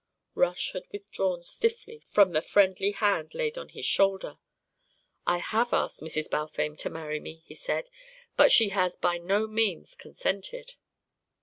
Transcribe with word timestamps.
Rush 0.33 0.71
had 0.71 0.87
withdrawn 0.91 1.43
stiffly 1.43 1.99
from 2.09 2.31
the 2.31 2.41
friendly 2.41 2.89
hand 2.89 3.35
laid 3.35 3.55
on 3.55 3.69
his 3.69 3.85
shoulder. 3.85 4.39
"I 5.27 5.37
have 5.37 5.73
asked 5.73 6.01
Mrs. 6.01 6.27
Balfame 6.27 6.75
to 6.77 6.89
marry 6.89 7.19
me," 7.19 7.43
he 7.45 7.53
said. 7.53 7.87
"But 8.35 8.51
she 8.51 8.69
has 8.69 8.95
by 8.95 9.19
no 9.19 9.45
means 9.45 9.93
consented." 9.93 10.73